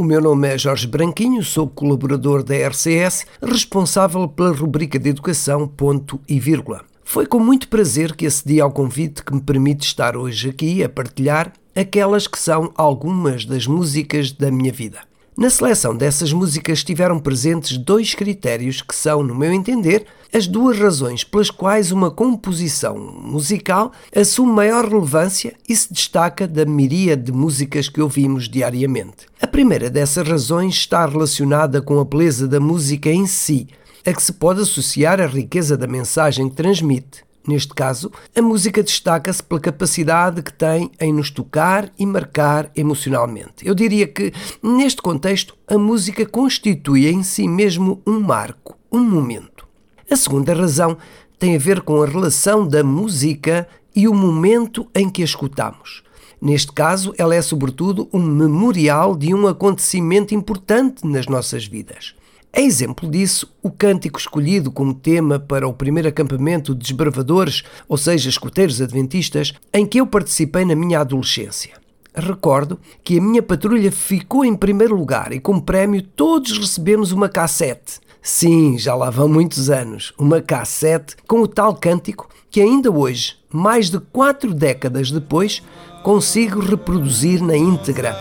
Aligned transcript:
o 0.00 0.02
meu 0.02 0.18
nome 0.18 0.48
é 0.48 0.56
Jorge 0.56 0.86
Branquinho, 0.86 1.44
sou 1.44 1.68
colaborador 1.68 2.42
da 2.42 2.54
RCS, 2.54 3.26
responsável 3.42 4.26
pela 4.26 4.50
rubrica 4.50 4.98
de 4.98 5.10
educação 5.10 5.68
ponto 5.68 6.18
e 6.26 6.40
vírgula. 6.40 6.80
Foi 7.04 7.26
com 7.26 7.38
muito 7.38 7.68
prazer 7.68 8.16
que 8.16 8.24
acedi 8.24 8.62
ao 8.62 8.72
convite 8.72 9.22
que 9.22 9.34
me 9.34 9.42
permite 9.42 9.84
estar 9.84 10.16
hoje 10.16 10.48
aqui 10.48 10.82
a 10.82 10.88
partilhar 10.88 11.52
aquelas 11.76 12.26
que 12.26 12.38
são 12.38 12.72
algumas 12.76 13.44
das 13.44 13.66
músicas 13.66 14.32
da 14.32 14.50
minha 14.50 14.72
vida. 14.72 15.09
Na 15.36 15.48
seleção 15.48 15.96
dessas 15.96 16.32
músicas 16.32 16.78
estiveram 16.78 17.18
presentes 17.18 17.78
dois 17.78 18.14
critérios 18.14 18.82
que 18.82 18.94
são, 18.94 19.22
no 19.22 19.34
meu 19.34 19.52
entender, 19.52 20.04
as 20.32 20.46
duas 20.46 20.78
razões 20.78 21.24
pelas 21.24 21.50
quais 21.50 21.90
uma 21.92 22.10
composição 22.10 22.98
musical 22.98 23.92
assume 24.14 24.52
maior 24.52 24.84
relevância 24.84 25.54
e 25.68 25.74
se 25.74 25.92
destaca 25.92 26.46
da 26.46 26.64
miríade 26.64 27.22
de 27.22 27.32
músicas 27.32 27.88
que 27.88 28.02
ouvimos 28.02 28.48
diariamente. 28.48 29.26
A 29.40 29.46
primeira 29.46 29.88
dessas 29.88 30.26
razões 30.28 30.74
está 30.74 31.06
relacionada 31.06 31.80
com 31.80 31.98
a 31.98 32.04
beleza 32.04 32.46
da 32.46 32.60
música 32.60 33.08
em 33.08 33.26
si, 33.26 33.68
a 34.04 34.12
que 34.12 34.22
se 34.22 34.32
pode 34.32 34.60
associar 34.60 35.20
a 35.20 35.26
riqueza 35.26 35.76
da 35.76 35.86
mensagem 35.86 36.48
que 36.48 36.56
transmite, 36.56 37.24
Neste 37.46 37.74
caso, 37.74 38.12
a 38.36 38.42
música 38.42 38.82
destaca-se 38.82 39.42
pela 39.42 39.60
capacidade 39.60 40.42
que 40.42 40.52
tem 40.52 40.90
em 41.00 41.12
nos 41.12 41.30
tocar 41.30 41.90
e 41.98 42.04
marcar 42.04 42.70
emocionalmente. 42.76 43.66
Eu 43.66 43.74
diria 43.74 44.06
que, 44.06 44.32
neste 44.62 45.00
contexto, 45.00 45.56
a 45.66 45.78
música 45.78 46.26
constitui 46.26 47.08
em 47.08 47.22
si 47.22 47.48
mesmo 47.48 48.02
um 48.06 48.20
marco, 48.20 48.76
um 48.92 49.02
momento. 49.02 49.66
A 50.10 50.16
segunda 50.16 50.52
razão 50.52 50.98
tem 51.38 51.56
a 51.56 51.58
ver 51.58 51.80
com 51.80 52.02
a 52.02 52.06
relação 52.06 52.66
da 52.66 52.84
música 52.84 53.66
e 53.96 54.06
o 54.06 54.14
momento 54.14 54.86
em 54.94 55.08
que 55.08 55.22
a 55.22 55.24
escutamos. 55.24 56.02
Neste 56.40 56.72
caso, 56.72 57.14
ela 57.18 57.34
é 57.34 57.42
sobretudo 57.42 58.08
um 58.12 58.22
memorial 58.22 59.16
de 59.16 59.34
um 59.34 59.46
acontecimento 59.46 60.34
importante 60.34 61.06
nas 61.06 61.26
nossas 61.26 61.66
vidas. 61.66 62.14
É 62.52 62.62
exemplo 62.62 63.08
disso 63.08 63.52
o 63.62 63.70
cântico 63.70 64.18
escolhido 64.18 64.72
como 64.72 64.92
tema 64.92 65.38
para 65.38 65.68
o 65.68 65.72
primeiro 65.72 66.08
acampamento 66.08 66.74
de 66.74 66.80
desbravadores, 66.80 67.62
ou 67.88 67.96
seja, 67.96 68.28
escuteiros 68.28 68.82
adventistas, 68.82 69.52
em 69.72 69.86
que 69.86 70.00
eu 70.00 70.06
participei 70.06 70.64
na 70.64 70.74
minha 70.74 71.00
adolescência. 71.00 71.78
Recordo 72.12 72.78
que 73.04 73.18
a 73.18 73.22
minha 73.22 73.42
patrulha 73.42 73.92
ficou 73.92 74.44
em 74.44 74.56
primeiro 74.56 74.96
lugar 74.96 75.32
e, 75.32 75.38
como 75.38 75.62
prémio, 75.62 76.02
todos 76.02 76.58
recebemos 76.58 77.12
uma 77.12 77.28
cassete. 77.28 78.00
Sim, 78.20 78.76
já 78.76 78.96
lá 78.96 79.10
vão 79.10 79.28
muitos 79.28 79.70
anos. 79.70 80.12
Uma 80.18 80.42
cassete 80.42 81.16
com 81.28 81.40
o 81.42 81.48
tal 81.48 81.76
cântico 81.76 82.28
que 82.50 82.60
ainda 82.60 82.90
hoje, 82.90 83.36
mais 83.48 83.88
de 83.90 84.00
quatro 84.00 84.52
décadas 84.52 85.12
depois, 85.12 85.62
consigo 86.02 86.58
reproduzir 86.58 87.40
na 87.40 87.56
íntegra. 87.56 88.16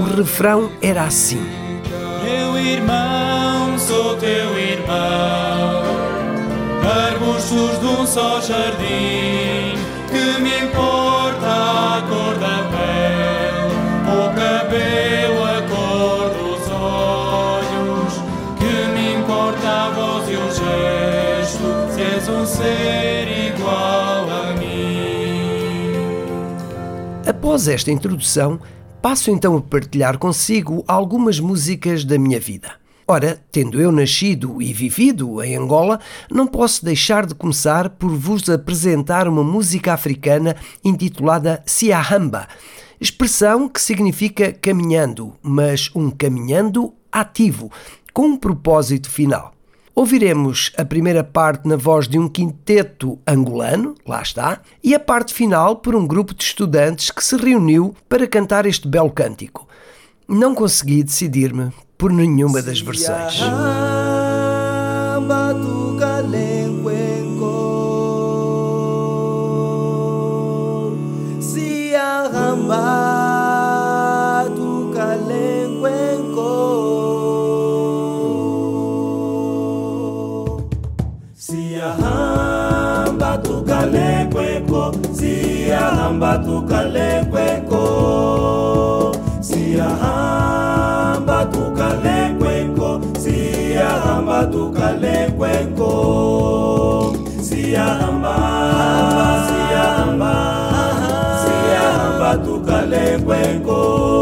O 0.00 0.02
refrão 0.02 0.70
era 0.80 1.04
assim: 1.04 1.40
Meu 2.24 2.58
irmão 2.58 3.25
sou 3.86 4.16
teu 4.16 4.58
irmão. 4.58 5.84
Arbustos 6.82 7.78
de 7.78 7.86
um 7.86 8.06
só 8.06 8.40
jardim, 8.40 9.76
que 10.10 10.40
me 10.40 10.58
importa 10.66 11.46
a 11.46 12.02
cor 12.08 12.34
da 12.38 12.64
pele, 12.72 13.74
o 14.10 14.28
cabelo, 14.34 15.44
a 15.44 15.62
cor 15.70 16.30
dos 16.30 16.68
olhos, 16.70 18.12
que 18.58 18.74
me 18.92 19.14
importa 19.20 19.68
a 19.68 19.90
voz 19.90 20.28
e 20.28 20.36
o 20.36 20.50
gesto, 20.50 21.66
se 21.94 22.02
és 22.02 22.28
um 22.28 22.44
ser 22.44 23.28
igual 23.48 24.28
a 24.30 24.54
mim. 24.58 26.16
Após 27.24 27.68
esta 27.68 27.90
introdução, 27.92 28.58
passo 29.00 29.30
então 29.30 29.56
a 29.56 29.60
partilhar 29.60 30.18
consigo 30.18 30.84
algumas 30.88 31.38
músicas 31.38 32.04
da 32.04 32.18
minha 32.18 32.40
vida. 32.40 32.85
Ora, 33.08 33.40
tendo 33.52 33.80
eu 33.80 33.92
nascido 33.92 34.60
e 34.60 34.72
vivido 34.72 35.40
em 35.40 35.54
Angola, 35.54 36.00
não 36.28 36.44
posso 36.44 36.84
deixar 36.84 37.24
de 37.24 37.36
começar 37.36 37.90
por 37.90 38.10
vos 38.10 38.50
apresentar 38.50 39.28
uma 39.28 39.44
música 39.44 39.92
africana 39.92 40.56
intitulada 40.84 41.62
Siahamba, 41.64 42.48
expressão 43.00 43.68
que 43.68 43.80
significa 43.80 44.52
caminhando, 44.52 45.34
mas 45.40 45.88
um 45.94 46.10
caminhando 46.10 46.92
ativo, 47.12 47.70
com 48.12 48.26
um 48.26 48.36
propósito 48.36 49.08
final. 49.08 49.52
Ouviremos 49.94 50.72
a 50.76 50.84
primeira 50.84 51.22
parte 51.22 51.68
na 51.68 51.76
voz 51.76 52.08
de 52.08 52.18
um 52.18 52.28
quinteto 52.28 53.20
angolano, 53.24 53.94
lá 54.04 54.20
está, 54.20 54.60
e 54.82 54.96
a 54.96 55.00
parte 55.00 55.32
final 55.32 55.76
por 55.76 55.94
um 55.94 56.08
grupo 56.08 56.34
de 56.34 56.42
estudantes 56.42 57.12
que 57.12 57.24
se 57.24 57.36
reuniu 57.36 57.94
para 58.08 58.26
cantar 58.26 58.66
este 58.66 58.88
belo 58.88 59.12
cântico. 59.12 59.68
Não 60.28 60.56
consegui 60.56 61.04
decidir-me 61.04 61.70
por 61.98 62.12
nenhuma 62.12 62.62
das 62.62 62.80
versões. 62.80 63.34
Siahamba 63.34 65.54
tukalekwenko. 65.54 67.54
Siahamba 89.40 90.65
Siahamba 94.36 94.52
tukalekwenko 94.52 95.92
Siahamba 97.40 98.36
Siahamba 99.48 100.34
Siahamba 101.40 102.30
tukalekwenko 102.44 103.80
Siahamba 103.80 104.15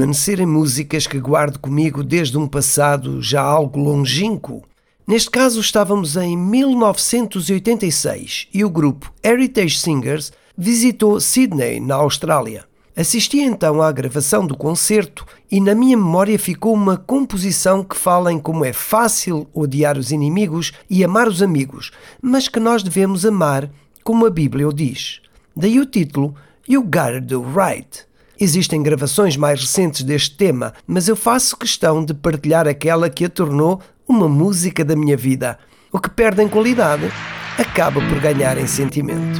permanecer 0.00 0.40
em 0.40 0.46
músicas 0.46 1.06
que 1.06 1.20
guardo 1.20 1.58
comigo 1.58 2.02
desde 2.02 2.38
um 2.38 2.48
passado 2.48 3.20
já 3.20 3.42
algo 3.42 3.78
longínquo. 3.78 4.62
Neste 5.06 5.28
caso, 5.28 5.60
estávamos 5.60 6.16
em 6.16 6.38
1986 6.38 8.48
e 8.54 8.64
o 8.64 8.70
grupo 8.70 9.12
Heritage 9.22 9.78
Singers 9.78 10.32
visitou 10.56 11.20
Sydney, 11.20 11.80
na 11.80 11.96
Austrália. 11.96 12.64
Assisti 12.96 13.40
então 13.40 13.82
à 13.82 13.92
gravação 13.92 14.46
do 14.46 14.56
concerto 14.56 15.26
e 15.50 15.60
na 15.60 15.74
minha 15.74 15.98
memória 15.98 16.38
ficou 16.38 16.72
uma 16.72 16.96
composição 16.96 17.84
que 17.84 17.94
fala 17.94 18.32
em 18.32 18.38
como 18.38 18.64
é 18.64 18.72
fácil 18.72 19.46
odiar 19.52 19.98
os 19.98 20.10
inimigos 20.10 20.72
e 20.88 21.04
amar 21.04 21.28
os 21.28 21.42
amigos, 21.42 21.90
mas 22.22 22.48
que 22.48 22.58
nós 22.58 22.82
devemos 22.82 23.26
amar 23.26 23.70
como 24.02 24.24
a 24.24 24.30
Bíblia 24.30 24.66
o 24.66 24.72
diz. 24.72 25.20
Daí 25.54 25.78
o 25.78 25.84
título 25.84 26.34
You 26.66 26.84
Gotta 26.84 27.20
Do 27.20 27.42
Right. 27.42 28.08
Existem 28.42 28.82
gravações 28.82 29.36
mais 29.36 29.60
recentes 29.60 30.02
deste 30.02 30.34
tema, 30.34 30.72
mas 30.86 31.08
eu 31.08 31.14
faço 31.14 31.58
questão 31.58 32.02
de 32.02 32.14
partilhar 32.14 32.66
aquela 32.66 33.10
que 33.10 33.26
a 33.26 33.28
tornou 33.28 33.82
uma 34.08 34.26
música 34.26 34.82
da 34.82 34.96
minha 34.96 35.14
vida. 35.14 35.58
O 35.92 35.98
que 35.98 36.08
perde 36.08 36.42
em 36.42 36.48
qualidade 36.48 37.12
acaba 37.58 38.00
por 38.00 38.18
ganhar 38.18 38.56
em 38.56 38.66
sentimento. 38.66 39.38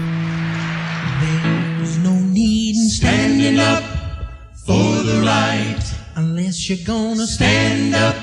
There's 1.78 1.96
no 1.96 2.12
need 2.12 2.76
in 2.76 2.90
standing 2.90 3.58
up 3.58 3.82
for 4.66 5.02
the 5.02 5.22
right 5.22 5.82
unless 6.16 6.68
you're 6.68 6.84
gonna 6.84 7.26
stand 7.26 7.94
up 7.94 8.18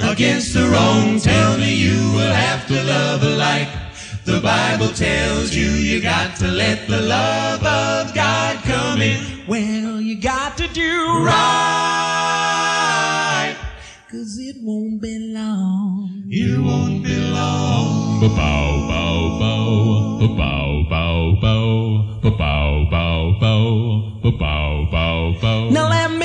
against 0.00 0.52
the 0.52 0.68
wrong. 0.68 1.18
Tell 1.18 1.56
me 1.56 1.72
you 1.72 2.12
will 2.12 2.34
have 2.34 2.66
to 2.66 2.74
love 2.74 3.24
alike. 3.24 3.70
The 4.26 4.40
Bible 4.40 4.92
tells 4.94 5.54
you 5.54 5.70
you 5.70 6.02
got 6.02 6.36
to 6.40 6.46
let 6.46 6.86
the 6.86 7.00
love 7.00 7.64
of 7.64 8.14
God 8.14 8.62
come 8.64 9.00
in. 9.00 9.39
Well, 9.50 10.00
you 10.00 10.14
got 10.20 10.56
to 10.58 10.68
do 10.68 11.24
right. 11.24 11.56
Cause 14.08 14.38
it 14.38 14.54
won't 14.62 15.02
be 15.02 15.18
long. 15.34 16.22
It 16.28 16.56
won't 16.60 17.02
be 17.02 17.16
long. 17.16 18.20
Bow, 18.20 18.28
bow, 18.28 19.40
bow. 19.40 20.20
Bow, 20.36 20.84
bow, 20.88 21.34
bow. 21.40 22.20
Bow, 22.22 22.86
bow, 22.92 23.38
bow. 23.40 24.20
Bow, 24.22 24.86
bow, 24.92 25.34
bow. 25.42 25.59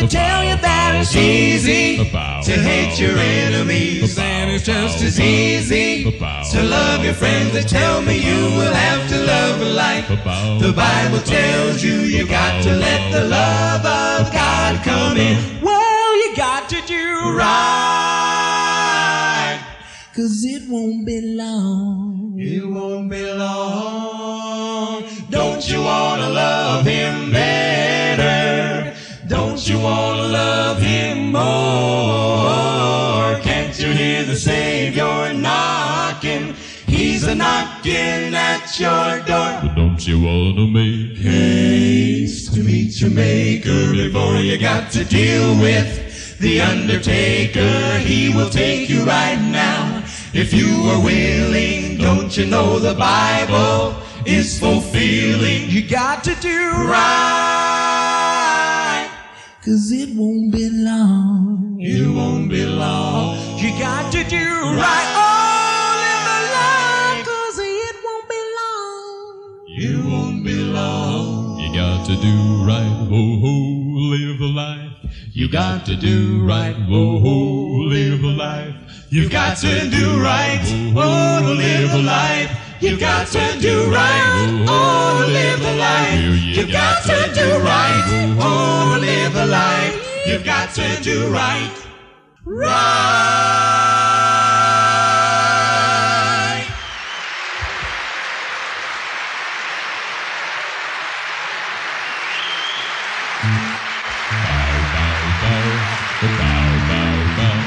Tell 0.08 0.44
you 0.44 0.56
that 0.58 0.96
it's 1.02 1.16
easy 1.16 1.98
to 1.98 2.52
hate 2.62 3.00
your 3.00 3.18
enemies, 3.18 4.18
and 4.20 4.52
it's 4.52 4.64
just 4.64 5.02
as 5.04 5.20
easy 5.20 6.04
to 6.04 6.64
love 6.64 7.04
your 7.04 7.16
friends. 7.16 7.54
They 7.54 7.64
tell 7.64 8.02
me 8.02 8.18
you 8.18 8.52
will 8.56 8.74
have 8.74 9.10
to 9.10 9.18
love 9.26 9.62
alike. 9.62 10.08
The 10.08 10.72
Bible 10.76 11.20
tells 11.20 11.84
you 11.84 11.94
you 12.02 12.28
got 12.28 12.62
to 12.64 12.72
let 12.76 13.12
the 13.12 13.26
love 13.26 13.84
of 13.86 14.32
God 14.32 14.84
come 14.84 15.18
in. 15.18 15.62
Well, 15.62 16.16
you 16.18 16.36
got 16.36 16.70
to 16.70 16.82
do 16.86 17.34
right, 17.36 18.40
cause 20.16 20.44
it 20.46 20.64
won't 20.70 21.06
be 21.06 21.20
long. 21.22 22.36
It 22.38 22.64
won't 22.66 23.10
be 23.10 23.26
long. 23.34 25.04
Don't 25.30 25.68
you 25.68 25.82
wanna 25.82 26.30
love 26.30 26.86
him 26.86 27.32
better? 27.32 27.95
Don't 29.28 29.68
you 29.68 29.80
wanna 29.80 30.28
love 30.28 30.80
him 30.80 31.32
more? 31.32 31.42
Can't 33.42 33.78
you 33.80 33.92
hear 33.92 34.24
the 34.24 34.36
Savior 34.36 35.34
knocking? 35.34 36.54
He's 36.86 37.24
a 37.24 37.34
knocking 37.34 38.36
at 38.36 38.80
your 38.80 39.22
door. 39.26 39.62
But 39.64 39.74
don't 39.76 40.08
you 40.08 40.22
wanna 40.22 40.68
make 40.68 41.18
Haste 41.18 42.54
to 42.54 42.60
meet 42.60 43.02
your 43.02 43.10
maker 43.10 43.94
before 43.94 44.36
you 44.36 44.60
got 44.60 44.92
to 44.92 45.04
deal 45.04 45.58
with 45.60 46.38
the 46.40 46.62
undertaker. 46.62 47.98
He 47.98 48.30
will 48.30 48.52
take 48.52 48.90
you 48.90 49.04
right 49.06 49.42
now. 49.42 50.04
If 50.34 50.54
you 50.54 50.70
are 50.92 51.02
willing, 51.04 51.98
don't 51.98 52.38
you 52.38 52.46
know 52.46 52.78
the 52.78 52.94
Bible 52.94 53.96
is 54.26 54.60
fulfilling? 54.60 55.68
You 55.68 55.82
got 55.90 56.24
to 56.26 56.36
do 56.36 56.70
right. 56.86 57.55
Cause 59.66 59.92
it 59.92 60.16
won't 60.16 60.52
be 60.52 60.70
long. 60.70 61.80
It 61.82 62.08
won't 62.16 62.52
be 62.52 62.64
long. 62.68 63.36
You 63.58 63.72
got 63.80 64.12
to 64.12 64.24
do 64.24 64.46
right. 64.78 65.10
Oh, 65.18 65.90
live 66.06 66.26
the 66.30 66.42
life. 66.54 67.26
Cause 67.26 67.58
it 67.58 67.96
won't 68.06 68.30
be 68.30 68.42
long. 68.60 69.66
It 69.68 70.06
won't 70.06 70.46
be 70.46 70.54
long. 70.54 71.60
You 71.60 71.74
got 71.74 72.06
to 72.06 72.16
do 72.16 72.64
right, 72.64 73.08
ho, 73.10 73.42
live 74.14 74.40
a 74.40 74.46
life. 74.46 74.92
You 75.34 75.50
got 75.50 75.84
to 75.88 75.96
do 75.96 76.46
right, 76.46 76.76
ho, 76.76 77.18
live 77.90 78.24
a 78.24 78.28
life. 78.28 78.76
You've 79.10 79.32
got 79.32 79.58
to 79.58 79.90
do 79.90 80.22
right. 80.22 80.62
Oh, 80.96 81.56
live 81.58 81.92
a 81.92 82.04
life. 82.04 82.65
You've 82.82 83.00
got 83.00 83.28
to 83.28 83.58
do 83.60 83.90
right. 83.90 84.66
Oh, 84.68 85.26
to 85.26 85.32
live 85.32 85.62
a 85.62 85.76
life. 85.78 86.20
You've 86.44 86.72
got 86.72 87.04
to 87.04 87.34
do 87.34 87.58
right. 87.64 88.36
Oh, 88.38 88.96
to 88.96 89.02
live 89.02 89.36
a 89.36 89.46
life. 89.46 90.28
You've 90.28 90.44
got 90.44 90.74
to 90.76 91.02
do 91.02 91.32
right. 91.32 91.72
Right. 92.44 92.66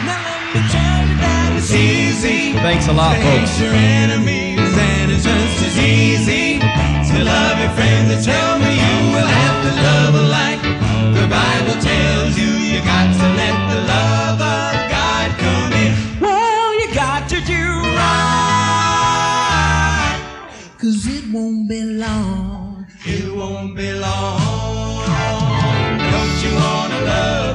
Now 0.04 0.22
let 0.24 0.54
me 0.54 0.60
tell 0.68 1.08
you 1.08 1.16
that 1.16 1.54
it's 1.56 1.72
easy. 1.72 2.52
Thanks 2.52 2.88
a 2.88 2.92
lot, 2.92 3.16
to 3.16 3.22
folks. 3.22 4.47
It's 5.18 5.26
just 5.26 5.62
as 5.66 5.76
easy 5.78 6.58
to 6.60 7.24
love 7.24 7.58
your 7.58 7.70
friends. 7.70 8.08
They 8.08 8.20
tell 8.32 8.58
me 8.58 8.70
you 8.70 8.96
will 9.14 9.30
have 9.40 9.56
to 9.66 9.70
love 9.86 10.14
alike. 10.14 10.62
The 11.18 11.26
Bible 11.26 11.76
tells 11.82 12.38
you 12.38 12.50
you 12.70 12.78
got 12.84 13.06
to 13.20 13.26
let 13.40 13.56
the 13.72 13.80
love 13.94 14.40
of 14.40 14.74
God 14.94 15.28
come 15.42 15.72
in. 15.72 15.92
Well, 16.20 16.68
you 16.80 16.94
got 16.94 17.28
to 17.30 17.40
do 17.40 17.62
right, 17.98 19.18
cause 20.78 21.06
it 21.06 21.24
won't 21.32 21.68
be 21.68 21.82
long. 21.82 22.86
It 23.04 23.34
won't 23.34 23.74
be 23.76 23.92
long. 23.92 25.06
Don't 26.12 26.42
you 26.44 26.52
wanna 26.54 27.00
love 27.12 27.47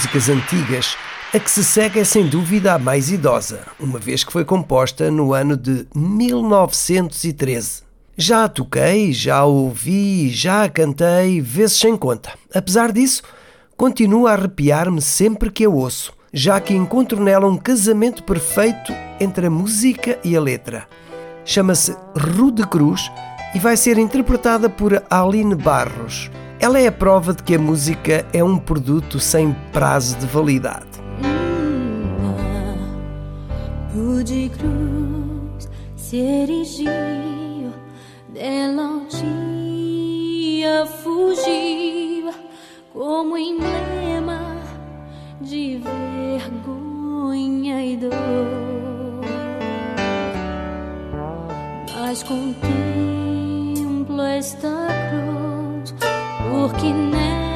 músicas 0.00 0.30
antigas, 0.30 0.96
a 1.34 1.38
que 1.38 1.50
se 1.50 1.62
segue 1.62 2.00
é 2.00 2.04
sem 2.04 2.26
dúvida 2.26 2.72
a 2.72 2.78
mais 2.78 3.10
idosa, 3.10 3.66
uma 3.78 3.98
vez 3.98 4.24
que 4.24 4.32
foi 4.32 4.46
composta 4.46 5.10
no 5.10 5.34
ano 5.34 5.58
de 5.58 5.86
1913. 5.94 7.82
Já 8.16 8.44
a 8.44 8.48
toquei, 8.48 9.12
já 9.12 9.36
a 9.36 9.44
ouvi, 9.44 10.30
já 10.30 10.64
a 10.64 10.70
cantei, 10.70 11.42
vezes 11.42 11.76
sem 11.76 11.98
conta. 11.98 12.32
Apesar 12.54 12.92
disso, 12.92 13.22
continuo 13.76 14.26
a 14.26 14.32
arrepiar-me 14.32 15.02
sempre 15.02 15.50
que 15.50 15.66
a 15.66 15.68
ouço, 15.68 16.14
já 16.32 16.58
que 16.58 16.72
encontro 16.72 17.22
nela 17.22 17.46
um 17.46 17.58
casamento 17.58 18.22
perfeito 18.22 18.94
entre 19.20 19.48
a 19.48 19.50
música 19.50 20.18
e 20.24 20.34
a 20.34 20.40
letra. 20.40 20.88
Chama-se 21.44 21.94
Rude 22.16 22.66
Cruz 22.66 23.12
e 23.54 23.58
vai 23.58 23.76
ser 23.76 23.98
interpretada 23.98 24.70
por 24.70 25.02
Aline 25.10 25.54
Barros. 25.54 26.30
Ela 26.60 26.78
é 26.78 26.86
a 26.86 26.92
prova 26.92 27.32
de 27.32 27.42
que 27.42 27.54
a 27.54 27.58
música 27.58 28.26
é 28.34 28.44
um 28.44 28.58
produto 28.58 29.18
sem 29.18 29.56
prazo 29.72 30.18
de 30.18 30.26
validade. 30.26 31.00
de 34.22 34.50
cruz 34.50 35.68
se 35.96 36.18
erigiu, 36.18 37.72
dela 38.28 38.82
um 38.82 39.06
dia 39.08 40.86
fugiu 40.86 42.32
como 42.92 43.36
emblema 43.36 44.56
de 45.40 45.80
vergonha 46.38 47.84
e 47.84 47.96
dor. 47.96 48.10
Mas 51.98 52.22
contemplo 52.22 52.62
esta 54.22 54.86
cruz. 55.10 55.39
pour 56.60 56.74
qu'il 56.74 56.94
n'ait 56.94 57.49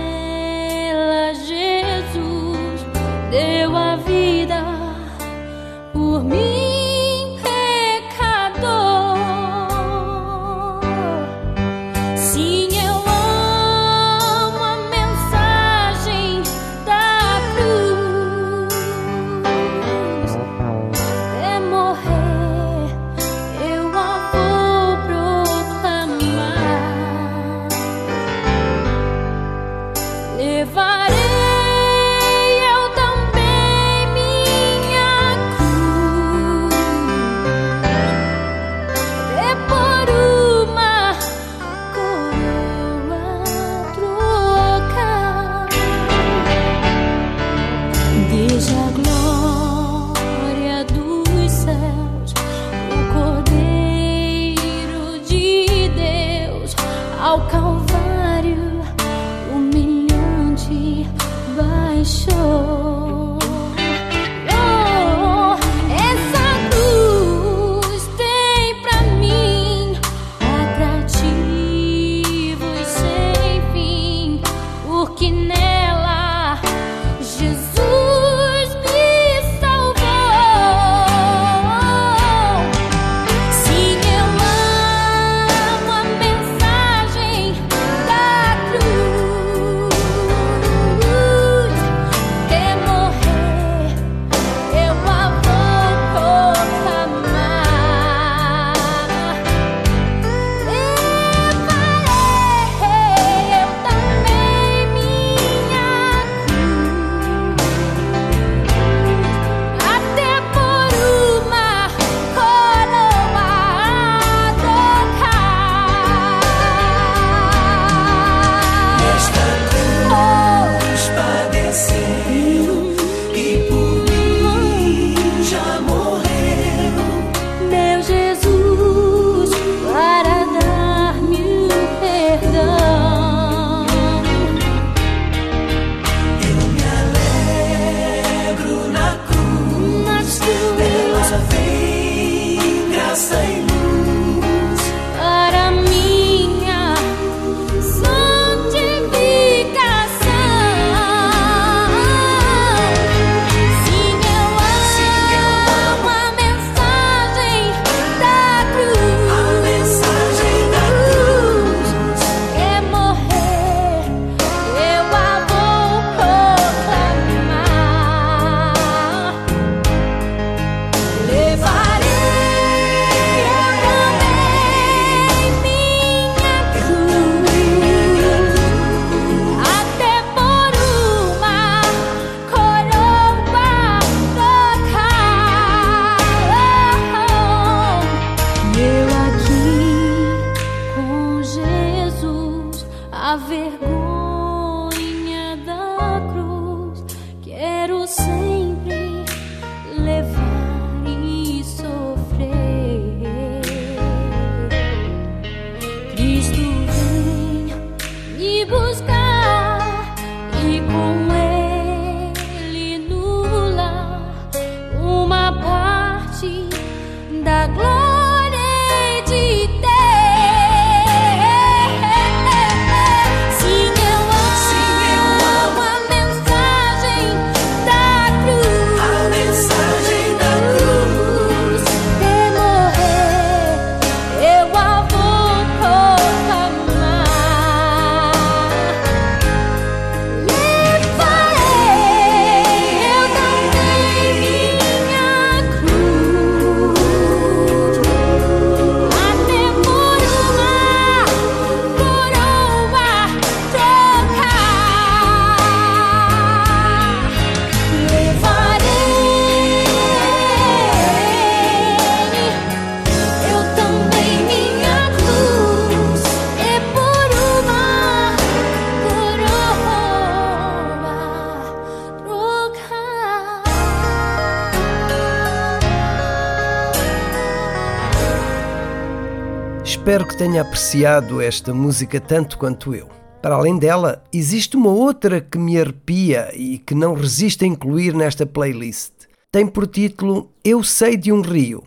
Espero 280.15 280.29
que 280.29 280.39
tenha 280.39 280.63
apreciado 280.63 281.41
esta 281.41 281.75
música 281.75 282.21
tanto 282.21 282.57
quanto 282.57 282.95
eu. 282.95 283.09
Para 283.43 283.57
além 283.57 283.77
dela, 283.77 284.23
existe 284.33 284.77
uma 284.77 284.91
outra 284.91 285.41
que 285.41 285.59
me 285.59 285.77
arrepia 285.77 286.53
e 286.55 286.79
que 286.79 286.95
não 286.95 287.15
resisto 287.15 287.65
a 287.65 287.67
incluir 287.67 288.15
nesta 288.15 288.47
playlist. 288.47 289.11
Tem 289.51 289.67
por 289.67 289.89
título 289.89 290.53
Eu 290.65 290.85
Sei 290.85 291.17
de 291.17 291.33
um 291.33 291.41
Rio 291.41 291.83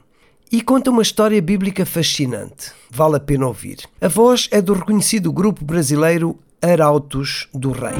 e 0.51 0.61
conta 0.61 0.91
uma 0.91 1.03
história 1.03 1.41
bíblica 1.41 1.85
fascinante. 1.85 2.73
Vale 2.91 3.15
a 3.15 3.21
pena 3.21 3.47
ouvir. 3.47 3.77
A 4.01 4.09
voz 4.09 4.49
é 4.51 4.61
do 4.61 4.73
reconhecido 4.73 5.31
grupo 5.31 5.63
brasileiro 5.63 6.37
Arautos 6.61 7.47
do 7.53 7.71
Rei. 7.71 7.95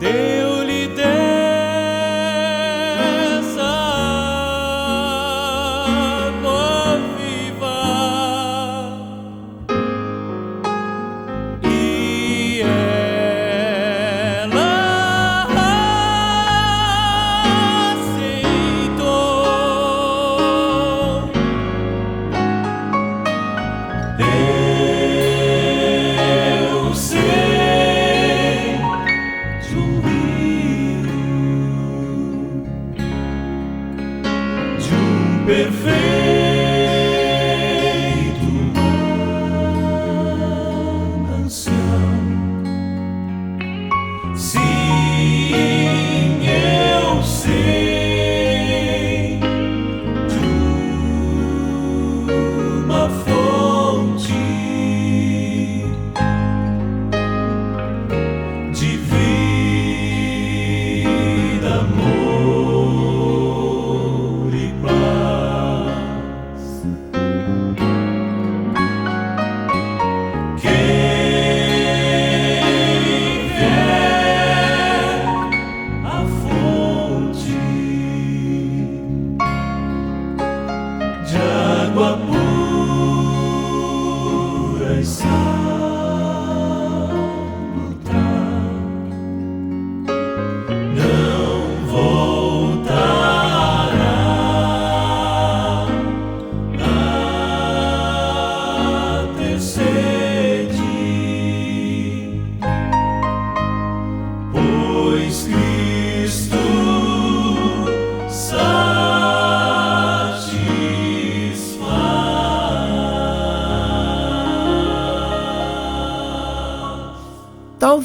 day. 0.00 0.29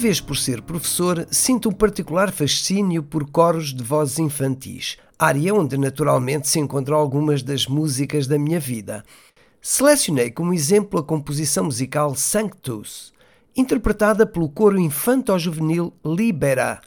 Talvez 0.06 0.22
por 0.22 0.38
ser 0.38 0.62
professor, 0.62 1.28
sinta 1.32 1.68
um 1.68 1.72
particular 1.72 2.32
fascínio 2.32 3.02
por 3.02 3.28
coros 3.28 3.74
de 3.74 3.84
vozes 3.84 4.20
infantis, 4.20 4.98
área 5.18 5.52
onde 5.56 5.80
naturalmente 5.80 6.48
se 6.48 6.60
encontram 6.60 6.96
algumas 6.96 7.42
das 7.42 7.66
músicas 7.66 8.28
da 8.28 8.38
minha 8.38 8.60
vida. 8.60 9.04
Selecionei 9.60 10.30
como 10.30 10.54
exemplo 10.54 11.00
a 11.00 11.04
composição 11.04 11.64
musical 11.64 12.14
Sanctus, 12.14 13.16
interpretada 13.58 14.28
pelo 14.28 14.48
coro 14.48 14.78
infanto-juvenil 14.78 15.92
Libera. 16.06 16.82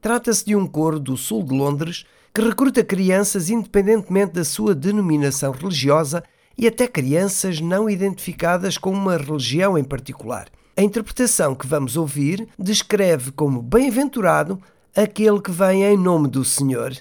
Trata-se 0.00 0.44
de 0.44 0.54
um 0.54 0.64
coro 0.64 1.00
do 1.00 1.16
sul 1.16 1.42
de 1.42 1.52
Londres 1.52 2.04
que 2.32 2.40
recruta 2.40 2.84
crianças 2.84 3.50
independentemente 3.50 4.34
da 4.34 4.44
sua 4.44 4.76
denominação 4.76 5.50
religiosa 5.50 6.22
e 6.56 6.68
até 6.68 6.86
crianças 6.86 7.60
não 7.60 7.90
identificadas 7.90 8.78
com 8.78 8.92
uma 8.92 9.16
religião 9.16 9.76
em 9.76 9.82
particular. 9.82 10.46
A 10.76 10.82
interpretação 10.82 11.54
que 11.54 11.66
vamos 11.66 11.96
ouvir 11.96 12.48
descreve 12.58 13.32
como 13.32 13.60
bem-aventurado 13.60 14.60
aquele 14.96 15.40
que 15.40 15.50
vem 15.50 15.82
em 15.82 15.96
nome 15.96 16.28
do 16.28 16.44
Senhor 16.44 16.96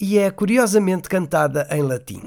e 0.00 0.18
é 0.18 0.30
curiosamente 0.30 1.08
cantada 1.08 1.66
em 1.70 1.82
latim. 1.82 2.20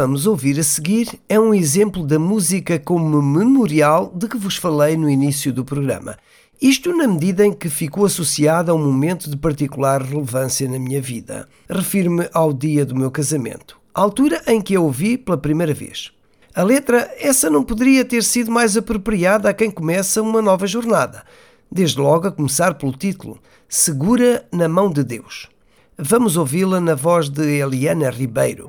Vamos 0.00 0.28
ouvir 0.28 0.60
a 0.60 0.62
seguir 0.62 1.18
é 1.28 1.40
um 1.40 1.52
exemplo 1.52 2.06
da 2.06 2.20
música 2.20 2.78
como 2.78 3.20
memorial 3.20 4.12
de 4.14 4.28
que 4.28 4.36
vos 4.36 4.56
falei 4.56 4.96
no 4.96 5.10
início 5.10 5.52
do 5.52 5.64
programa. 5.64 6.16
Isto 6.62 6.96
na 6.96 7.08
medida 7.08 7.44
em 7.44 7.52
que 7.52 7.68
ficou 7.68 8.06
associada 8.06 8.70
a 8.70 8.74
um 8.76 8.78
momento 8.78 9.28
de 9.28 9.36
particular 9.36 10.00
relevância 10.00 10.68
na 10.68 10.78
minha 10.78 11.02
vida. 11.02 11.48
Refiro-me 11.68 12.28
ao 12.32 12.52
dia 12.52 12.86
do 12.86 12.94
meu 12.94 13.10
casamento, 13.10 13.76
altura 13.92 14.40
em 14.46 14.60
que 14.60 14.76
a 14.76 14.80
ouvi 14.80 15.18
pela 15.18 15.36
primeira 15.36 15.74
vez. 15.74 16.12
A 16.54 16.62
letra, 16.62 17.12
essa 17.18 17.50
não 17.50 17.64
poderia 17.64 18.04
ter 18.04 18.22
sido 18.22 18.52
mais 18.52 18.76
apropriada 18.76 19.50
a 19.50 19.54
quem 19.54 19.68
começa 19.68 20.22
uma 20.22 20.40
nova 20.40 20.68
jornada. 20.68 21.24
Desde 21.72 21.98
logo 21.98 22.28
a 22.28 22.32
começar 22.32 22.74
pelo 22.74 22.92
título, 22.92 23.40
Segura 23.68 24.46
na 24.52 24.68
Mão 24.68 24.92
de 24.92 25.02
Deus. 25.02 25.48
Vamos 25.98 26.36
ouvi-la 26.36 26.80
na 26.80 26.94
voz 26.94 27.28
de 27.28 27.42
Eliana 27.58 28.10
Ribeiro. 28.10 28.68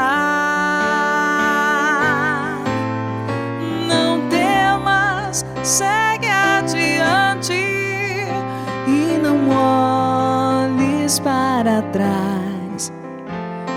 Olhes 11.11 11.19
para 11.19 11.81
trás. 11.91 12.91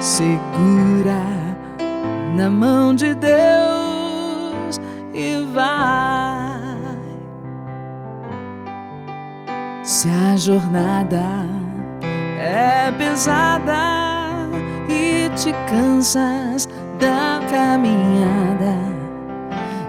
Segura 0.01 1.23
na 2.37 2.51
mão 2.51 2.94
de 2.94 3.14
Deus 3.14 4.81
e 5.12 5.44
vai. 5.53 6.55
Se 9.83 10.09
a 10.09 10.37
jornada 10.37 11.25
é 12.38 12.92
pesada 12.92 14.49
e 14.88 15.29
te 15.31 15.53
cansas 15.68 16.68
da 16.99 17.40
caminhada, 17.51 18.77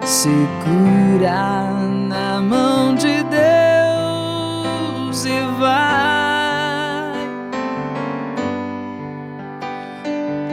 segura 0.03 1.69
na 2.10 2.41
mão 2.41 2.95
de 2.95 3.23
Deus 3.23 5.25
e 5.25 5.41
vai. 5.60 6.14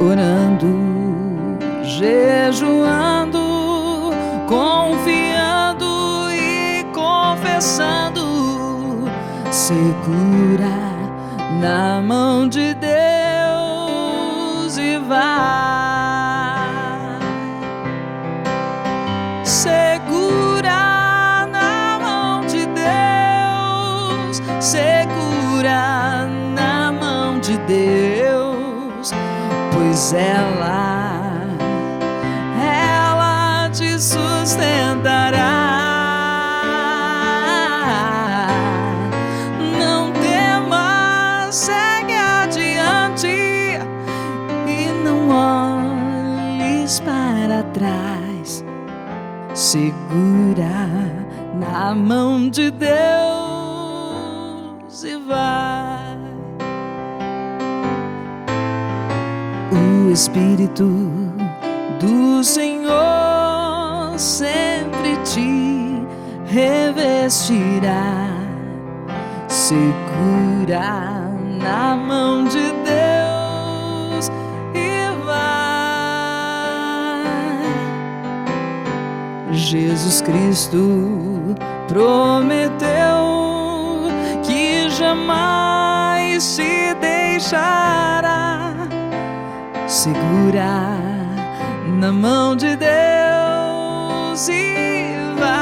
Orando, 0.04 0.66
jejuando, 1.84 3.38
confiando 4.48 6.28
e 6.32 6.84
confessando, 6.92 8.20
segura 9.52 10.66
na 11.60 12.02
mão 12.02 12.48
de 12.48 12.74
Deus 12.74 12.96
e 14.76 14.98
vai. 15.06 15.81
Ela, 30.14 31.30
ela 32.60 33.70
te 33.70 33.98
sustentará. 33.98 35.68
Não 39.78 40.12
temas, 40.12 41.54
segue 41.54 42.14
adiante 42.14 43.26
e 43.26 44.88
não 45.04 45.28
olhes 45.30 47.00
para 47.00 47.62
trás. 47.72 48.64
Segura 49.54 50.88
na 51.54 51.94
mão 51.94 52.48
de 52.48 52.70
Deus 52.70 53.21
Espírito 60.32 60.88
do 62.00 62.42
Senhor 62.42 64.14
sempre 64.16 65.18
te 65.18 66.06
revestirá. 66.46 68.30
Segura 69.46 71.20
na 71.60 71.94
mão 71.94 72.44
de 72.44 72.72
Deus 72.82 74.30
e 74.74 75.10
vai. 75.26 75.52
Jesus 79.52 80.22
Cristo 80.22 81.54
prometeu 81.88 82.88
que 84.42 84.88
jamais 84.88 86.56
te 86.56 86.94
deixará. 87.02 88.81
Segura 90.02 90.98
na 92.00 92.10
mão 92.10 92.56
de 92.56 92.74
Deus 92.74 94.48
e 94.48 95.14
vai. 95.38 95.61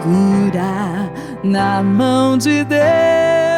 Segura 0.00 1.12
na 1.44 1.82
mão 1.82 2.38
de 2.38 2.64
Deus 2.64 3.49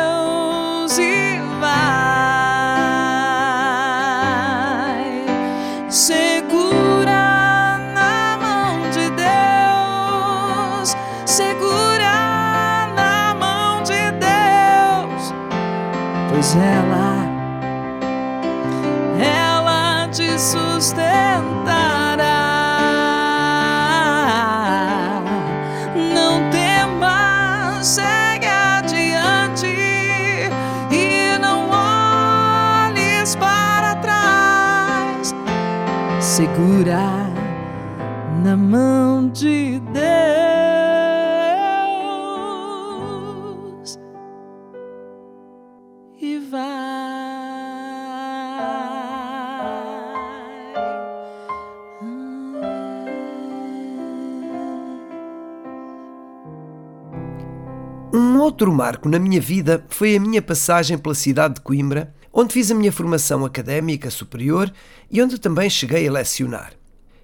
Um 58.14 58.38
outro 58.40 58.70
marco 58.70 59.08
na 59.08 59.18
minha 59.18 59.40
vida 59.40 59.86
foi 59.88 60.16
a 60.16 60.20
minha 60.20 60.42
passagem 60.42 60.98
pela 60.98 61.14
cidade 61.14 61.54
de 61.54 61.60
Coimbra, 61.62 62.12
onde 62.30 62.52
fiz 62.52 62.70
a 62.70 62.74
minha 62.74 62.92
formação 62.92 63.42
académica 63.42 64.10
superior 64.10 64.70
e 65.10 65.22
onde 65.22 65.38
também 65.38 65.70
cheguei 65.70 66.06
a 66.06 66.12
lecionar. 66.12 66.74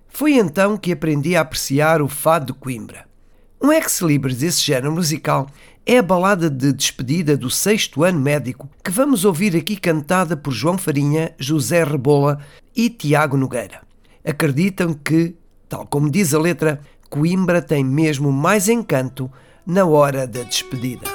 Foi 0.09 0.33
então 0.33 0.79
que 0.79 0.91
aprendi 0.91 1.37
a 1.37 1.43
apreciar 1.43 2.01
o 2.01 2.09
fado 2.09 2.55
de 2.55 2.59
Coimbra. 2.59 3.05
Um 3.63 3.71
ex-libris 3.71 4.39
desse 4.39 4.63
género 4.63 4.91
musical 4.91 5.47
é 5.85 5.99
a 5.99 6.03
balada 6.03 6.49
de 6.49 6.73
despedida 6.73 7.37
do 7.37 7.51
sexto 7.51 8.03
ano 8.03 8.19
médico 8.19 8.71
que 8.83 8.91
vamos 8.91 9.27
ouvir 9.27 9.55
aqui 9.55 9.77
cantada 9.77 10.39
por 10.39 10.53
João 10.53 10.79
Farinha, 10.79 11.35
José 11.39 11.85
Rebola 11.85 12.39
e 12.75 12.89
Tiago 12.89 13.37
Nogueira. 13.37 13.83
Acreditam 14.25 14.95
que, 14.95 15.37
tal 15.69 15.87
como 15.87 16.11
diz 16.11 16.33
a 16.33 16.39
letra, 16.39 16.81
Coimbra 17.11 17.61
tem 17.61 17.85
mesmo 17.85 18.33
mais 18.33 18.71
encanto 18.71 19.31
na 19.69 19.85
hora 19.85 20.27
da 20.27 20.45
despedida. 20.45 21.07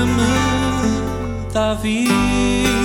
que 0.00 0.06
me 0.06 1.52
tá 1.52 1.74
dá 1.74 1.74
vida. 1.74 2.79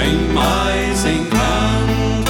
Tem 0.00 0.16
mais 0.32 1.04
encanto 1.04 2.29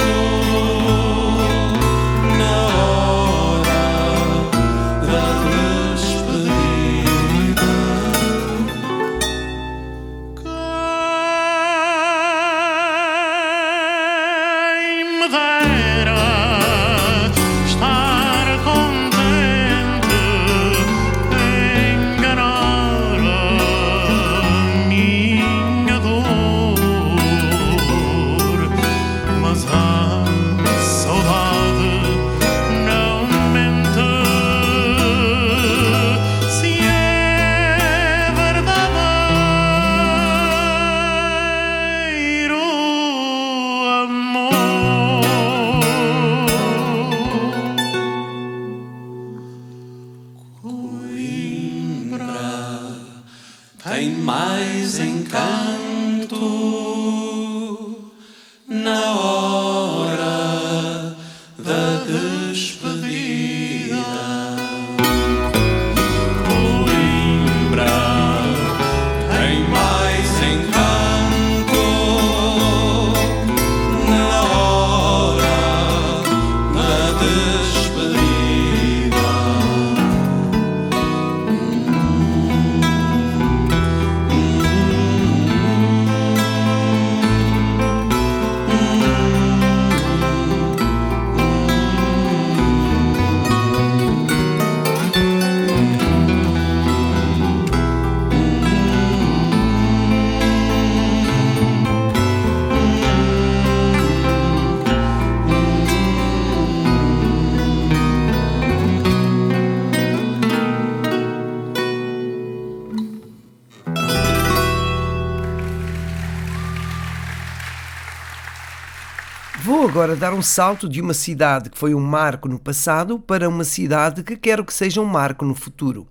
agora 120.01 120.15
dar 120.15 120.33
um 120.33 120.41
salto 120.41 120.89
de 120.89 120.99
uma 120.99 121.13
cidade 121.13 121.69
que 121.69 121.77
foi 121.77 121.93
um 121.93 121.99
marco 121.99 122.49
no 122.49 122.57
passado 122.57 123.19
para 123.19 123.47
uma 123.47 123.63
cidade 123.63 124.23
que 124.23 124.35
quero 124.35 124.65
que 124.65 124.73
seja 124.73 124.99
um 124.99 125.05
marco 125.05 125.45
no 125.45 125.53
futuro. 125.53 126.07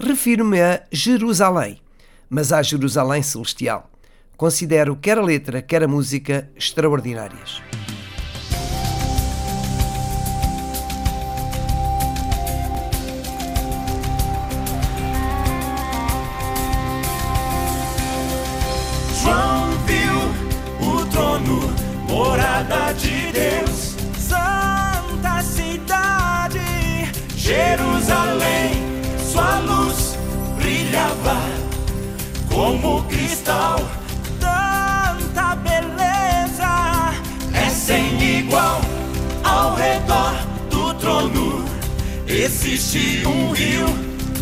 Refiro-me 0.00 0.62
a 0.62 0.82
Jerusalém, 0.90 1.78
mas 2.30 2.54
à 2.54 2.62
Jerusalém 2.62 3.22
Celestial. 3.22 3.90
Considero 4.34 4.96
quer 4.96 5.18
a 5.18 5.22
letra, 5.22 5.60
quer 5.60 5.82
a 5.82 5.88
música 5.88 6.48
extraordinárias. 6.56 7.60
Jerusalém, 27.44 28.72
sua 29.18 29.58
luz 29.58 30.16
brilhava 30.56 31.36
como 32.50 33.02
cristal, 33.04 33.78
tanta 34.40 35.54
beleza 35.56 37.12
é 37.52 37.68
sem 37.68 38.38
igual 38.38 38.80
ao 39.42 39.74
redor 39.74 40.32
do 40.70 40.94
trono. 40.94 41.66
Existe 42.26 43.22
um 43.26 43.52
rio, 43.52 43.88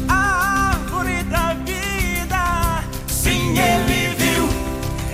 a 0.09 0.71
árvore 0.71 1.25
da 1.25 1.55
vida. 1.55 2.85
Sim, 3.09 3.59
ele 3.59 4.15
viu. 4.17 4.49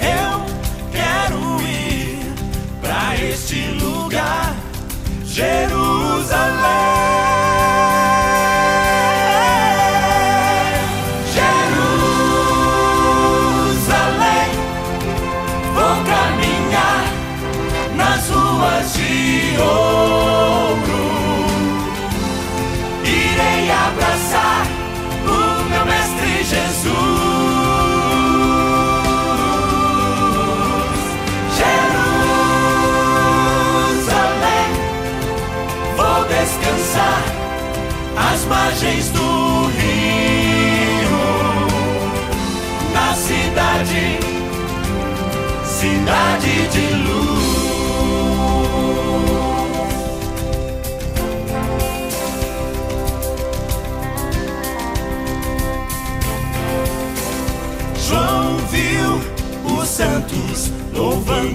Eu 0.02 0.44
quero 0.92 1.58
ir 1.62 2.34
pra 2.82 3.16
este 3.16 3.70
lugar. 3.80 4.54
Jerusalém, 5.24 6.68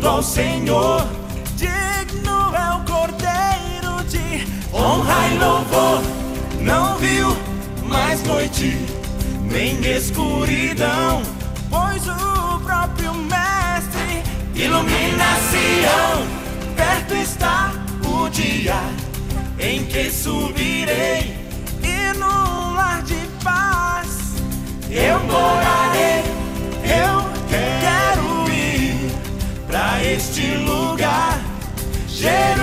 ao 0.05 0.21
Senhor. 0.21 1.05
Digno 1.55 2.55
é 2.55 2.75
o 2.75 2.79
Cordeiro 2.83 4.03
de 4.07 4.47
honra 4.73 5.27
e 5.27 5.37
louvor. 5.37 6.01
Não 6.61 6.97
viu 6.97 7.37
mais 7.83 8.23
noite, 8.23 8.77
nem 9.51 9.79
escuridão, 9.85 11.21
pois 11.69 12.07
o 12.07 12.59
próprio 12.59 13.13
Mestre 13.13 14.23
ilumina 14.55 15.35
Sião. 15.49 16.27
Perto 16.75 17.13
está 17.15 17.71
o 18.05 18.29
dia 18.29 18.75
em 19.59 19.83
que 19.85 20.09
subirei 20.11 21.37
e 21.81 22.17
no 22.17 22.73
lar 22.73 23.01
de 23.03 23.27
paz 23.43 24.35
eu 24.89 25.19
morarei. 25.25 25.82
Pra 29.74 30.03
este 30.03 30.53
lugar, 30.57 31.41
Jerusalém. 32.07 32.62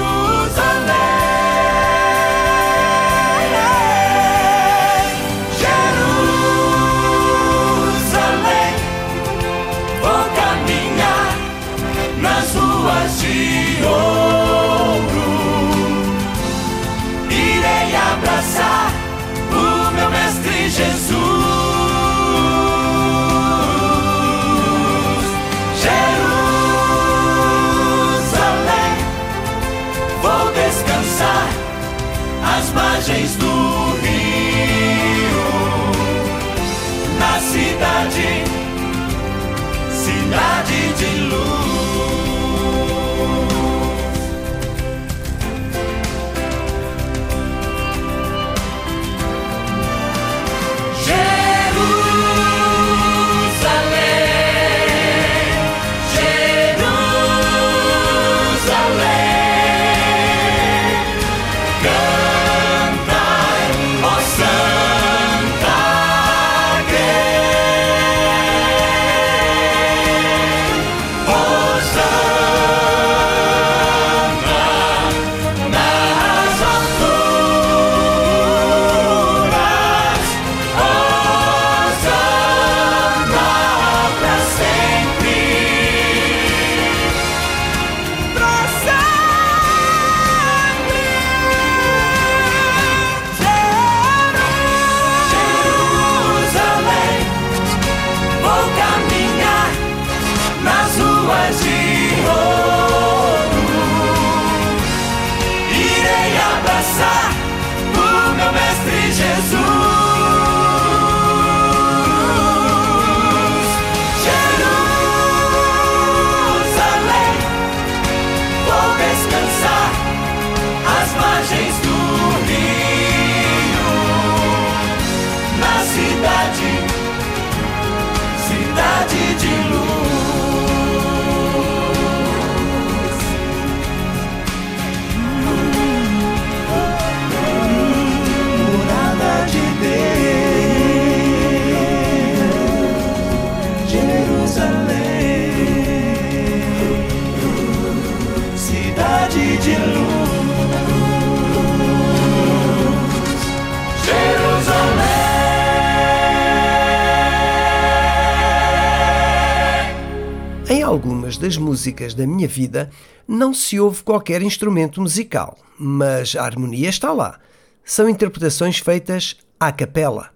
Algumas 160.91 161.39
das 161.39 161.57
músicas 161.57 162.15
da 162.15 162.27
minha 162.27 162.49
vida 162.49 162.91
não 163.27 163.55
se 163.55 163.79
ouve 163.79 164.03
qualquer 164.03 164.43
instrumento 164.43 165.01
musical, 165.01 165.57
mas 165.79 166.35
a 166.35 166.43
harmonia 166.43 166.89
está 166.89 167.13
lá. 167.13 167.39
São 167.85 168.09
interpretações 168.09 168.79
feitas 168.79 169.37
à 169.59 169.71
capela. 169.71 170.31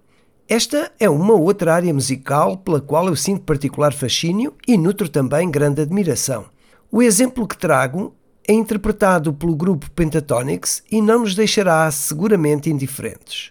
Esta 0.49 0.93
é 1.01 1.11
uma 1.11 1.35
outra 1.35 1.75
área 1.75 1.93
musical 1.93 2.57
pela 2.57 2.81
qual 2.81 3.09
eu 3.09 3.17
sinto 3.17 3.43
particular 3.43 3.93
fascínio 3.93 4.55
e 4.67 4.79
nutro 4.79 5.09
também 5.09 5.51
grande 5.51 5.83
admiração. 5.83 6.45
O 6.89 7.03
exemplo 7.03 7.49
que 7.49 7.59
trago 7.59 8.15
é 8.47 8.53
interpretado 8.53 9.35
pelo 9.35 9.57
grupo 9.57 9.91
Pentatonix 9.91 10.85
e 10.89 11.03
não 11.03 11.21
nos 11.21 11.35
deixará 11.35 11.91
seguramente 11.91 12.71
indiferentes. 12.71 13.51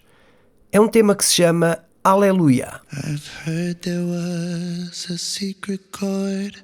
É 0.71 0.79
um 0.79 0.87
tema 0.87 1.15
que 1.15 1.25
se 1.25 1.33
chama 1.33 1.79
Aleluia. 2.01 2.79
I've 2.93 3.29
heard 3.45 3.81
there 3.81 4.03
was 4.05 5.07
a 5.09 5.17
secret 5.17 5.81
chord 5.91 6.63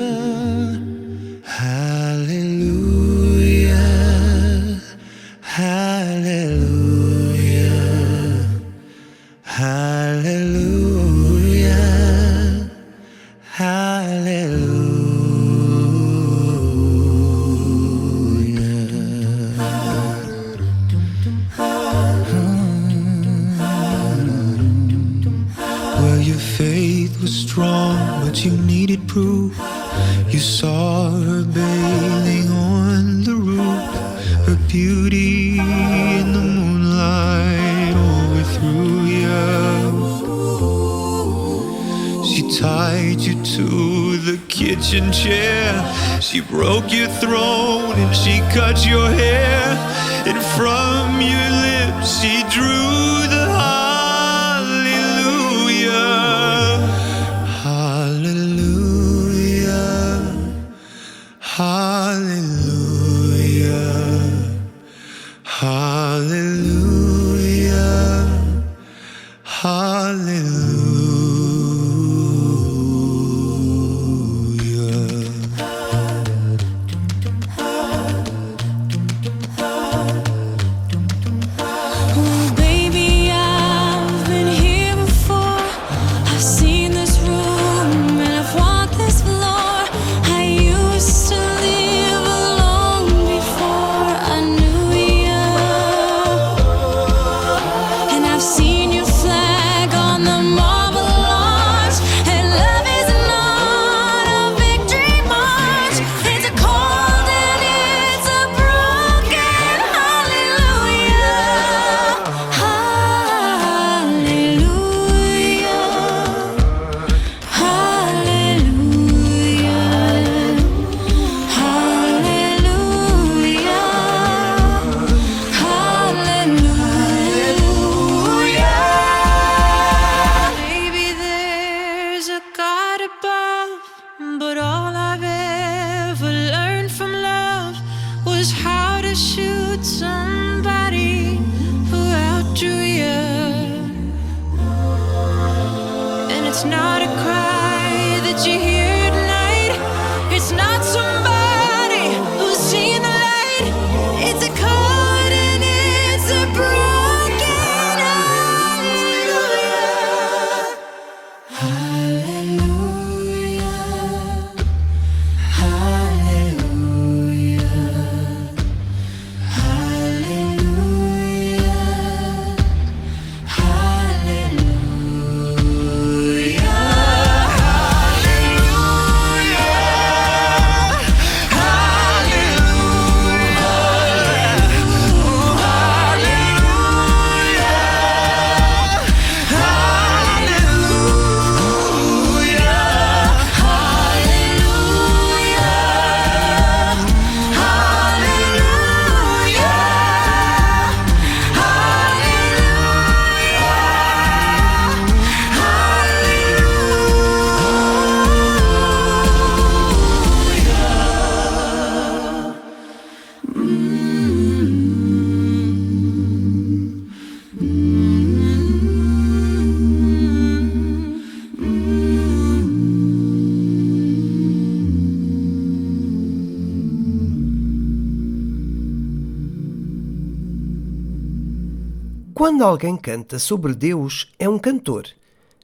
Quando 232.61 232.73
alguém 232.73 232.95
canta 232.95 233.39
sobre 233.39 233.73
Deus, 233.73 234.31
é 234.37 234.47
um 234.47 234.59
cantor, 234.59 235.07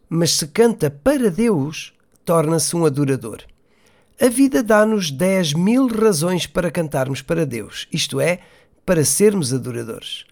mas 0.09 0.31
se 0.31 0.47
canta 0.47 0.89
para 0.89 1.29
Deus, 1.29 1.93
torna-se 2.25 2.75
um 2.75 2.87
adorador. 2.87 3.43
A 4.19 4.27
vida 4.29 4.63
dá-nos 4.63 5.11
10 5.11 5.53
mil 5.53 5.85
razões 5.85 6.47
para 6.47 6.71
cantarmos 6.71 7.21
para 7.21 7.45
Deus, 7.45 7.87
isto 7.93 8.19
é, 8.19 8.39
para 8.83 9.05
sermos 9.05 9.53
adoradores. 9.53 10.25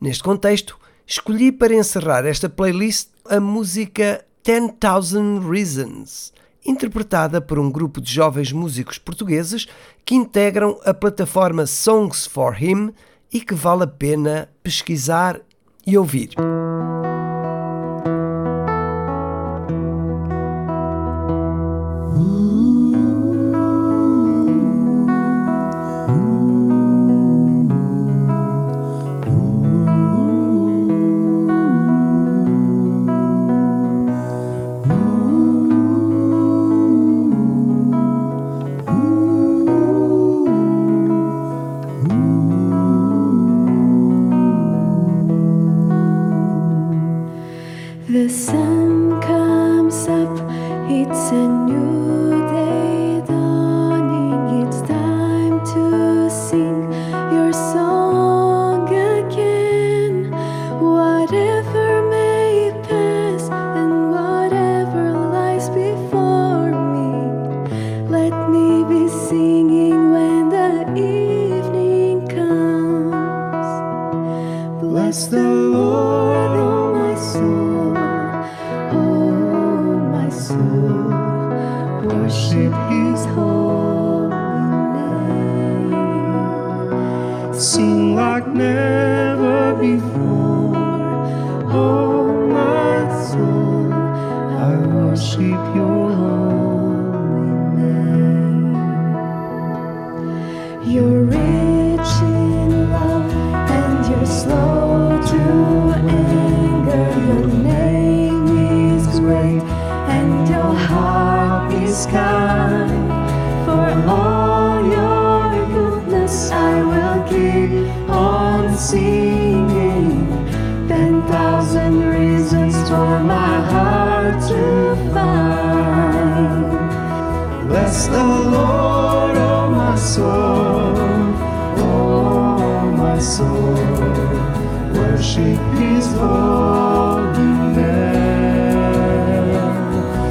Neste 0.00 0.24
contexto, 0.24 0.76
escolhi 1.06 1.52
para 1.52 1.76
encerrar 1.76 2.26
esta 2.26 2.48
playlist 2.48 3.10
a 3.24 3.38
música 3.38 4.24
10,000 4.42 5.48
Reasons, 5.48 6.32
interpretada 6.66 7.40
por 7.40 7.60
um 7.60 7.70
grupo 7.70 8.00
de 8.00 8.12
jovens 8.12 8.50
músicos 8.50 8.98
portugueses 8.98 9.68
que 10.04 10.16
integram 10.16 10.80
a 10.84 10.92
plataforma 10.92 11.64
Songs 11.64 12.26
for 12.26 12.60
Him 12.60 12.92
e 13.32 13.40
que 13.40 13.54
vale 13.54 13.84
a 13.84 13.86
pena 13.86 14.48
pesquisar 14.64 15.40
e 15.88 15.96
ouvir. 15.96 16.28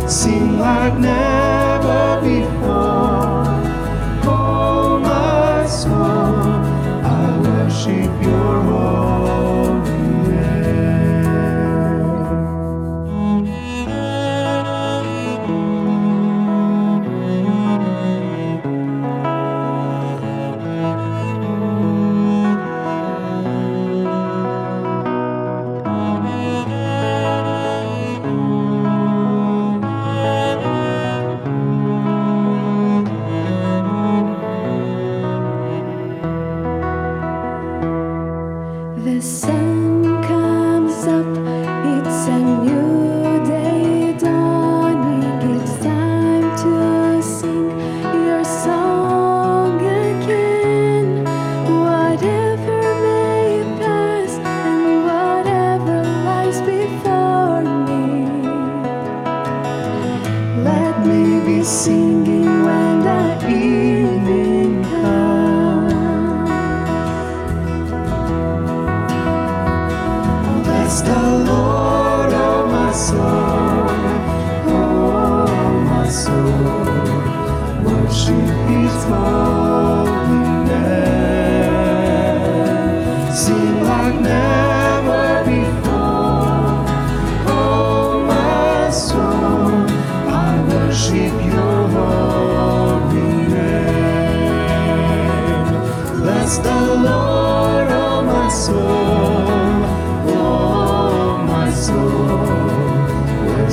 Sing 0.09 0.59
like 0.59 0.97
never 0.99 1.26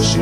she 0.04 0.20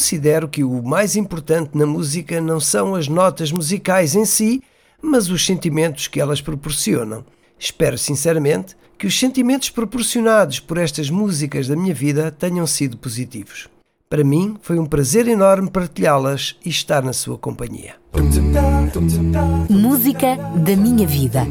Considero 0.00 0.48
que 0.48 0.64
o 0.64 0.82
mais 0.82 1.14
importante 1.14 1.76
na 1.76 1.84
música 1.84 2.40
não 2.40 2.58
são 2.58 2.94
as 2.94 3.06
notas 3.06 3.52
musicais 3.52 4.14
em 4.14 4.24
si, 4.24 4.62
mas 5.02 5.28
os 5.28 5.44
sentimentos 5.44 6.08
que 6.08 6.18
elas 6.18 6.40
proporcionam. 6.40 7.22
Espero 7.58 7.98
sinceramente 7.98 8.74
que 8.96 9.06
os 9.06 9.18
sentimentos 9.18 9.68
proporcionados 9.68 10.58
por 10.58 10.78
estas 10.78 11.10
músicas 11.10 11.68
da 11.68 11.76
minha 11.76 11.92
vida 11.92 12.30
tenham 12.30 12.66
sido 12.66 12.96
positivos. 12.96 13.68
Para 14.08 14.24
mim 14.24 14.56
foi 14.62 14.78
um 14.78 14.86
prazer 14.86 15.28
enorme 15.28 15.70
partilhá-las 15.70 16.56
e 16.64 16.70
estar 16.70 17.02
na 17.02 17.12
sua 17.12 17.36
companhia. 17.36 17.96
Música 19.68 20.38
da 20.64 20.76
minha 20.76 21.06
vida. 21.06 21.46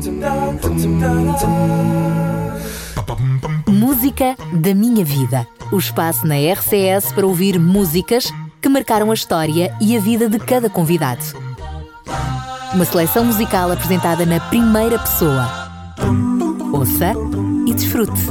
Música 3.67 4.35
da 4.51 4.73
minha 4.73 5.05
vida. 5.05 5.47
O 5.71 5.77
espaço 5.77 6.25
na 6.25 6.33
RCS 6.35 7.11
para 7.13 7.27
ouvir 7.27 7.59
músicas 7.59 8.31
que 8.69 8.73
marcaram 8.73 9.09
a 9.09 9.13
história 9.15 9.75
e 9.81 9.97
a 9.97 9.99
vida 9.99 10.29
de 10.29 10.37
cada 10.37 10.69
convidado. 10.69 11.23
Uma 12.71 12.85
seleção 12.85 13.25
musical 13.25 13.71
apresentada 13.71 14.27
na 14.27 14.39
primeira 14.39 14.99
pessoa. 14.99 15.49
Ouça 16.71 17.13
e 17.65 17.73
desfrute. 17.73 18.21